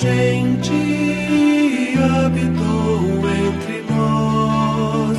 [0.00, 0.72] gente
[2.24, 5.18] habitou entre nós,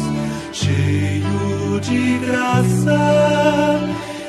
[0.54, 3.82] cheio de graça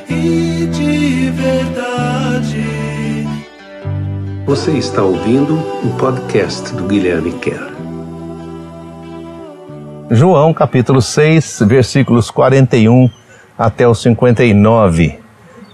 [0.09, 2.65] e de verdade.
[4.44, 5.54] Você está ouvindo
[5.85, 7.71] o podcast do Guilherme Kerr.
[10.10, 13.08] João capítulo 6, versículos 41
[13.56, 15.17] até o 59.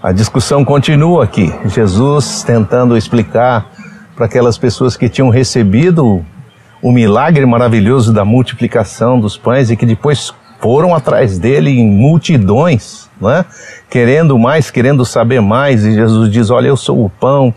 [0.03, 1.51] A discussão continua aqui.
[1.65, 3.76] Jesus tentando explicar
[4.17, 6.25] para aquelas pessoas que tinham recebido
[6.81, 13.07] o milagre maravilhoso da multiplicação dos pães e que depois foram atrás dele em multidões,
[13.21, 13.45] né?
[13.89, 15.85] querendo mais, querendo saber mais.
[15.85, 17.53] E Jesus diz: Olha, eu sou o pão,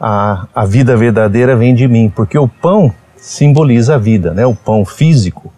[0.00, 4.46] a, a vida verdadeira vem de mim, porque o pão simboliza a vida, né?
[4.46, 5.52] o pão físico,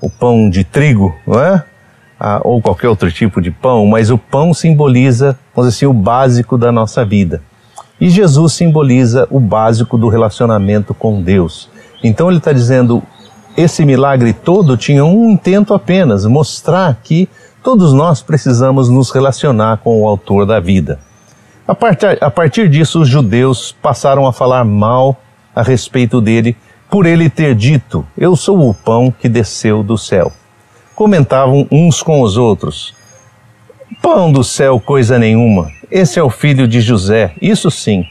[0.00, 1.64] o pão de trigo, não é?
[2.20, 5.98] ah, ou qualquer outro tipo de pão, mas o pão simboliza, vamos dizer assim, o
[5.98, 7.42] básico da nossa vida.
[8.00, 11.68] E Jesus simboliza o básico do relacionamento com Deus.
[12.02, 13.02] Então ele está dizendo,
[13.56, 17.28] esse milagre todo tinha um intento apenas, mostrar que
[17.62, 20.98] todos nós precisamos nos relacionar com o autor da vida.
[21.68, 25.20] A partir, a partir disso, os judeus passaram a falar mal
[25.54, 26.56] a respeito dele,
[26.90, 30.32] por ele ter dito: Eu sou o pão que desceu do céu
[31.00, 32.94] comentavam uns com os outros:
[34.02, 35.70] Pão do céu, coisa nenhuma.
[35.90, 38.06] Esse é o filho de José, isso sim.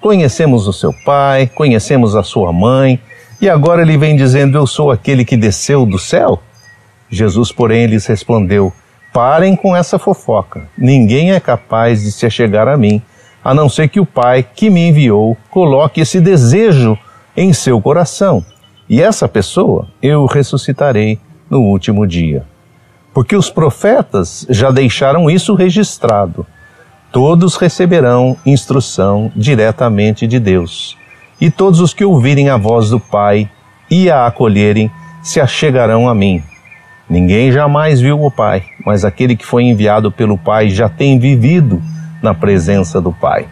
[0.00, 3.00] Conhecemos o seu pai, conhecemos a sua mãe,
[3.40, 6.42] e agora ele vem dizendo: Eu sou aquele que desceu do céu?
[7.08, 8.72] Jesus, porém, lhes respondeu:
[9.12, 10.68] Parem com essa fofoca.
[10.76, 13.00] Ninguém é capaz de se achegar a mim,
[13.44, 16.98] a não ser que o Pai que me enviou coloque esse desejo
[17.36, 18.44] em seu coração.
[18.88, 22.44] E essa pessoa eu ressuscitarei no último dia.
[23.18, 26.46] Porque os profetas já deixaram isso registrado.
[27.10, 30.96] Todos receberão instrução diretamente de Deus.
[31.40, 33.50] E todos os que ouvirem a voz do Pai
[33.90, 34.88] e a acolherem
[35.20, 36.40] se achegarão a mim.
[37.10, 41.82] Ninguém jamais viu o Pai, mas aquele que foi enviado pelo Pai já tem vivido
[42.22, 43.48] na presença do Pai.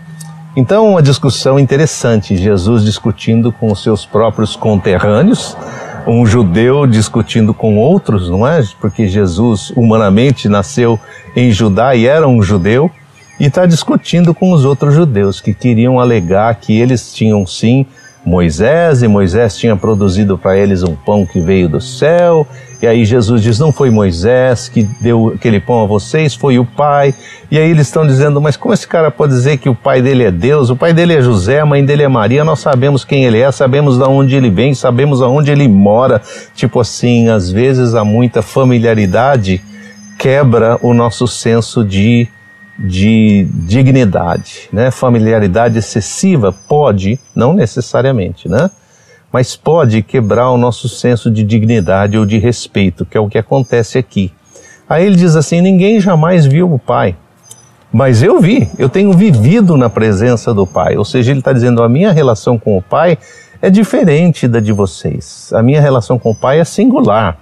[0.57, 5.57] Então, uma discussão interessante, Jesus discutindo com os seus próprios conterrâneos,
[6.07, 8.63] um judeu discutindo com outros, não é?
[8.81, 10.99] Porque Jesus humanamente nasceu
[11.35, 12.91] em Judá e era um judeu,
[13.39, 17.85] e está discutindo com os outros judeus que queriam alegar que eles tinham sim
[18.27, 22.45] Moisés e Moisés tinha produzido para eles um pão que veio do céu.
[22.83, 26.65] E aí Jesus diz: Não foi Moisés que deu aquele pão a vocês, foi o
[26.65, 27.15] Pai.
[27.51, 30.25] E aí eles estão dizendo: Mas como esse cara pode dizer que o pai dele
[30.25, 30.71] é Deus?
[30.71, 32.43] O pai dele é José, a mãe dele é Maria.
[32.43, 36.21] Nós sabemos quem ele é, sabemos de onde ele vem, sabemos aonde ele mora.
[36.53, 39.63] Tipo assim, às vezes há muita familiaridade
[40.19, 42.27] quebra o nosso senso de
[42.79, 44.91] de dignidade, né?
[44.91, 48.71] Familiaridade excessiva pode, não necessariamente, né?
[49.33, 53.39] Mas pode quebrar o nosso senso de dignidade ou de respeito, que é o que
[53.39, 54.33] acontece aqui.
[54.89, 57.17] Aí ele diz assim: ninguém jamais viu o Pai,
[57.93, 60.97] mas eu vi, eu tenho vivido na presença do Pai.
[60.97, 63.17] Ou seja, ele está dizendo: a minha relação com o Pai
[63.63, 65.51] é diferente da de vocês.
[65.55, 67.39] A minha relação com o Pai é singular.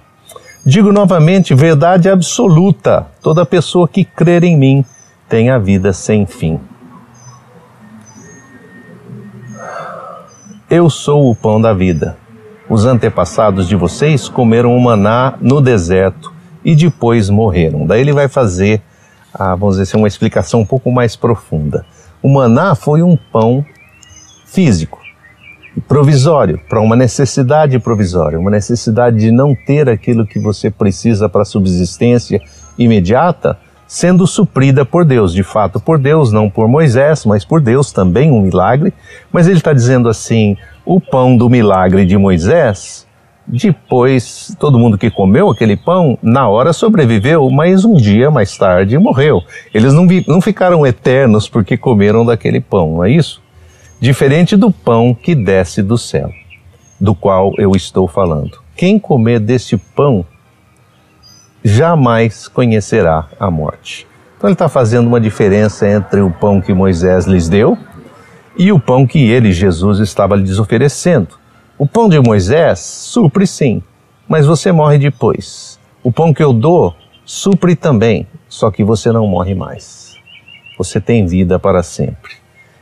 [0.65, 3.05] Digo novamente, verdade absoluta.
[3.21, 4.85] Toda pessoa que crer em mim
[5.27, 6.59] tem a vida sem fim.
[10.69, 12.17] Eu sou o pão da vida.
[12.67, 17.85] Os antepassados de vocês comeram o maná no deserto e depois morreram.
[17.85, 18.81] Daí ele vai fazer,
[19.33, 21.85] ah, vamos dizer assim, uma explicação um pouco mais profunda.
[22.23, 23.63] O maná foi um pão
[24.47, 24.99] físico,
[25.87, 31.43] provisório, para uma necessidade provisória, uma necessidade de não ter aquilo que você precisa para
[31.43, 32.41] a subsistência
[32.77, 37.91] imediata, sendo suprida por Deus, de fato por Deus, não por Moisés, mas por Deus
[37.91, 38.93] também um milagre.
[39.31, 43.05] Mas ele está dizendo assim: o pão do milagre de Moisés,
[43.47, 48.97] depois todo mundo que comeu aquele pão, na hora sobreviveu, mas um dia mais tarde
[48.97, 49.41] morreu.
[49.73, 53.41] Eles não, não ficaram eternos porque comeram daquele pão, não é isso?
[53.99, 56.29] Diferente do pão que desce do céu,
[56.99, 58.59] do qual eu estou falando.
[58.75, 60.25] Quem comer desse pão
[61.67, 64.05] jamais conhecerá a morte.
[64.37, 67.75] Então ele está fazendo uma diferença entre o pão que Moisés lhes deu
[68.55, 71.29] e o pão que ele, Jesus, estava lhes oferecendo.
[71.75, 73.81] O pão de Moisés supre sim,
[74.29, 75.79] mas você morre depois.
[76.03, 76.93] O pão que eu dou
[77.25, 80.13] supre também, só que você não morre mais.
[80.77, 82.33] Você tem vida para sempre.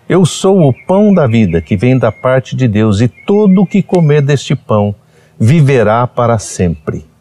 [0.09, 3.81] Eu sou o pão da vida que vem da parte de Deus, e todo que
[3.81, 4.93] comer deste pão
[5.39, 7.12] viverá para sempre.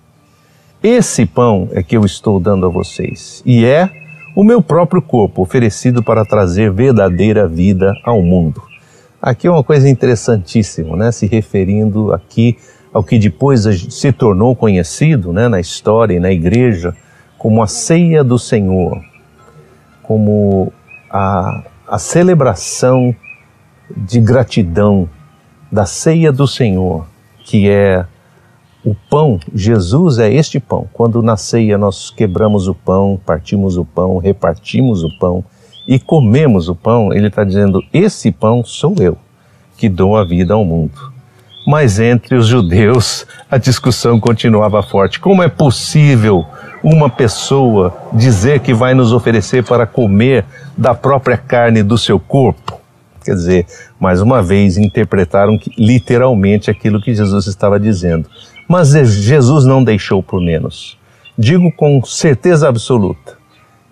[0.82, 3.88] Esse pão é que eu estou dando a vocês, e é
[4.34, 8.60] o meu próprio corpo oferecido para trazer verdadeira vida ao mundo.
[9.20, 11.12] Aqui é uma coisa interessantíssima, né?
[11.12, 12.58] Se referindo aqui
[12.92, 16.94] ao que depois se tornou conhecido né, na história e na igreja
[17.38, 19.00] como a ceia do Senhor,
[20.02, 20.72] como
[21.08, 23.14] a, a celebração
[23.96, 25.08] de gratidão
[25.70, 27.06] da ceia do Senhor,
[27.44, 28.04] que é
[28.84, 30.88] o pão, Jesus é este pão.
[30.92, 35.44] Quando na ceia nós quebramos o pão, partimos o pão, repartimos o pão
[35.86, 39.16] e comemos o pão, ele está dizendo: Esse pão sou eu
[39.76, 41.12] que dou a vida ao mundo.
[41.66, 45.20] Mas entre os judeus a discussão continuava forte.
[45.20, 46.44] Como é possível
[46.82, 50.44] uma pessoa dizer que vai nos oferecer para comer
[50.76, 52.80] da própria carne do seu corpo?
[53.24, 53.66] Quer dizer,
[54.00, 58.28] mais uma vez interpretaram literalmente aquilo que Jesus estava dizendo.
[58.68, 60.98] Mas Jesus não deixou por menos.
[61.38, 63.36] Digo com certeza absoluta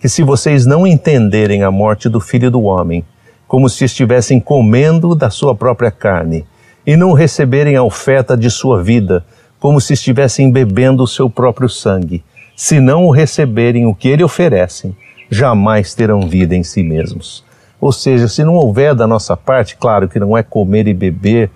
[0.01, 3.05] que se vocês não entenderem a morte do Filho do Homem
[3.51, 6.47] como se estivessem comendo da sua própria carne,
[6.87, 9.25] e não receberem a oferta de sua vida,
[9.59, 12.23] como se estivessem bebendo o seu próprio sangue,
[12.57, 14.97] se não o receberem o que ele oferecem,
[15.29, 17.45] jamais terão vida em si mesmos.
[17.81, 21.51] Ou seja, se não houver da nossa parte, claro que não é comer e beber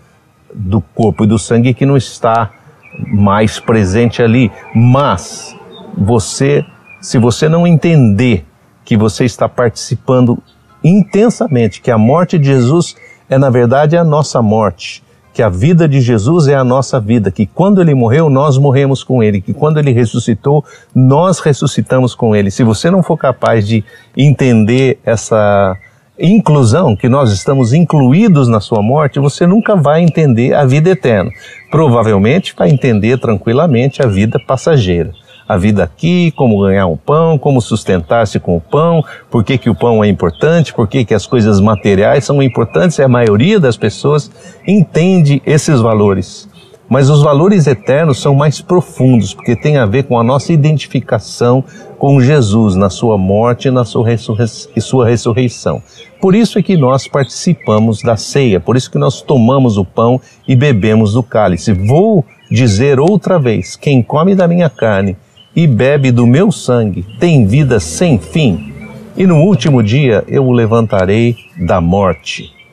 [0.53, 2.51] do corpo e do sangue que não está
[2.99, 5.57] mais presente ali, mas
[5.97, 6.65] você,
[7.01, 8.45] se você não entender
[8.85, 10.39] que você está participando
[10.83, 12.95] intensamente, que a morte de Jesus
[13.29, 15.03] é na verdade a nossa morte,
[15.33, 19.03] que a vida de Jesus é a nossa vida, que quando ele morreu, nós morremos
[19.03, 20.65] com ele, que quando ele ressuscitou,
[20.95, 22.51] nós ressuscitamos com ele.
[22.51, 23.83] Se você não for capaz de
[24.17, 25.77] entender essa
[26.19, 31.31] inclusão, que nós estamos incluídos na sua morte, você nunca vai entender a vida eterna.
[31.71, 35.13] Provavelmente vai entender tranquilamente a vida passageira
[35.47, 39.69] a vida aqui, como ganhar um pão, como sustentar-se com o pão, por que, que
[39.69, 43.61] o pão é importante, por que, que as coisas materiais são importantes, e a maioria
[43.61, 44.31] das pessoas
[44.67, 46.49] entende esses valores.
[46.89, 51.65] Mas os valores eternos são mais profundos, porque tem a ver com a nossa identificação
[51.99, 54.47] com Jesus na sua morte e na sua, ressurrei
[54.77, 55.83] e sua ressurreição.
[56.21, 60.21] Por isso é que nós participamos da ceia, por isso que nós tomamos o pão
[60.47, 61.73] e bebemos do cálice.
[61.73, 65.17] Vou dizer outra vez: quem come da minha carne
[65.57, 68.73] e bebe do meu sangue tem vida sem fim,
[69.17, 72.64] e no último dia eu o levantarei da morte.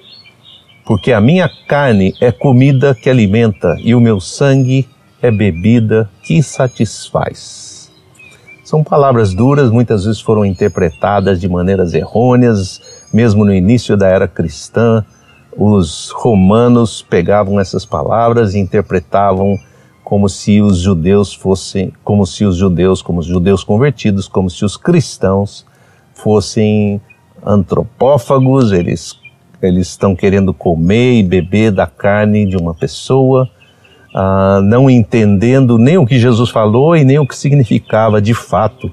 [0.92, 4.90] Porque a minha carne é comida que alimenta, e o meu sangue
[5.22, 7.90] é bebida que satisfaz.
[8.62, 12.82] São palavras duras, muitas vezes foram interpretadas de maneiras errôneas,
[13.14, 15.06] mesmo no início da era cristã.
[15.56, 19.58] Os romanos pegavam essas palavras e interpretavam
[20.04, 24.66] como se os judeus fossem, como se os judeus, como os judeus convertidos, como se
[24.66, 25.66] os cristãos
[26.14, 27.00] fossem
[27.46, 29.21] antropófagos, eles
[29.62, 33.50] eles estão querendo comer e beber da carne de uma pessoa,
[34.14, 38.92] ah, não entendendo nem o que Jesus falou e nem o que significava de fato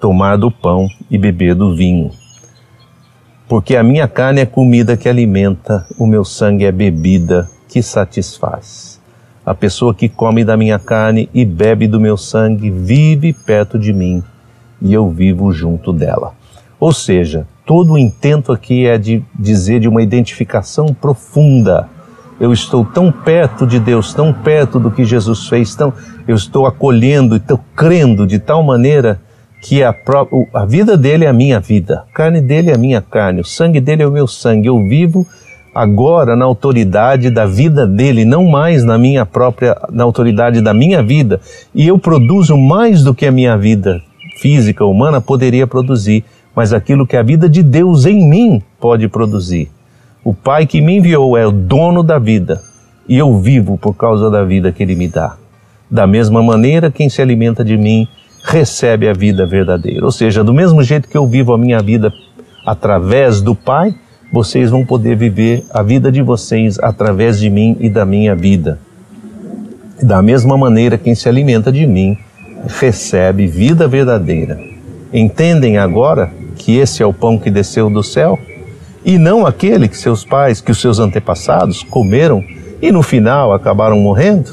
[0.00, 2.10] tomar do pão e beber do vinho.
[3.48, 9.00] Porque a minha carne é comida que alimenta, o meu sangue é bebida que satisfaz.
[9.44, 13.94] A pessoa que come da minha carne e bebe do meu sangue vive perto de
[13.94, 14.22] mim
[14.82, 16.34] e eu vivo junto dela.
[16.78, 21.86] Ou seja, todo o intento aqui é de dizer de uma identificação profunda.
[22.40, 25.92] Eu estou tão perto de Deus, tão perto do que Jesus fez, tão,
[26.26, 29.20] eu estou acolhendo e estou crendo de tal maneira
[29.60, 29.94] que a,
[30.54, 33.44] a vida dele é a minha vida, a carne dele é a minha carne, o
[33.44, 34.68] sangue dele é o meu sangue.
[34.68, 35.26] Eu vivo
[35.74, 41.02] agora na autoridade da vida dele, não mais na minha própria, na autoridade da minha
[41.02, 41.38] vida,
[41.74, 44.00] e eu produzo mais do que a minha vida
[44.40, 46.24] física humana poderia produzir,
[46.54, 49.70] mas aquilo que a vida de Deus em mim pode produzir.
[50.24, 52.60] O Pai que me enviou é o dono da vida,
[53.08, 55.36] e eu vivo por causa da vida que ele me dá.
[55.90, 58.06] Da mesma maneira, quem se alimenta de mim
[58.44, 60.04] recebe a vida verdadeira.
[60.04, 62.12] Ou seja, do mesmo jeito que eu vivo a minha vida
[62.66, 63.94] através do Pai,
[64.32, 68.78] vocês vão poder viver a vida de vocês através de mim e da minha vida.
[70.02, 72.16] Da mesma maneira, quem se alimenta de mim
[72.66, 74.60] recebe vida verdadeira.
[75.12, 76.30] Entendem agora
[76.68, 78.38] que esse é o pão que desceu do céu?
[79.02, 82.44] E não aquele que seus pais, que os seus antepassados comeram
[82.82, 84.50] e no final acabaram morrendo?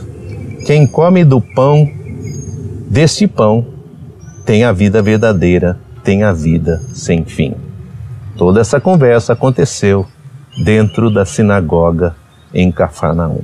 [0.65, 1.91] Quem come do pão,
[2.89, 3.67] desse pão,
[4.45, 7.53] tem a vida verdadeira, tem a vida sem fim.
[8.37, 10.05] Toda essa conversa aconteceu
[10.63, 12.15] dentro da sinagoga
[12.53, 13.41] em Cafarnaum.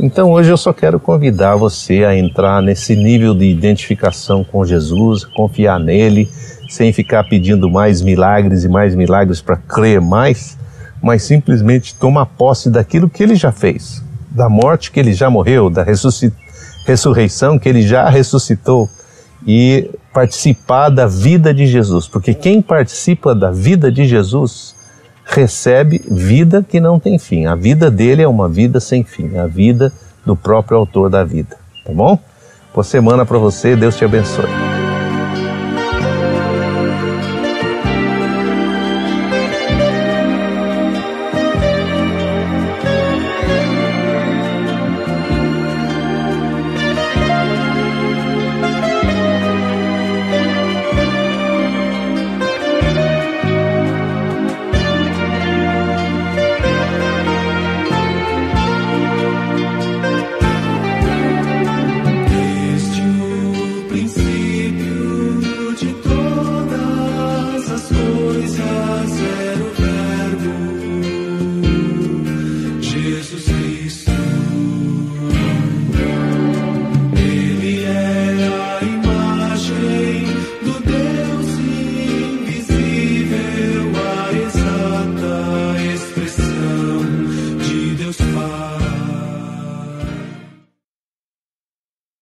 [0.00, 5.24] Então hoje eu só quero convidar você a entrar nesse nível de identificação com Jesus,
[5.24, 6.30] confiar nele,
[6.68, 10.58] sem ficar pedindo mais milagres e mais milagres para crer mais,
[11.02, 15.68] mas simplesmente tomar posse daquilo que ele já fez, da morte que ele já morreu,
[15.68, 15.84] da
[16.86, 18.88] ressurreição que ele já ressuscitou
[19.46, 24.74] e participar da vida de Jesus, porque quem participa da vida de Jesus
[25.24, 27.46] recebe vida que não tem fim.
[27.46, 29.92] A vida dele é uma vida sem fim, a vida
[30.24, 32.18] do próprio autor da vida, tá bom?
[32.72, 34.61] Boa semana para você, Deus te abençoe.